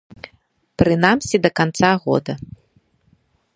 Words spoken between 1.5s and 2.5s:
канца года.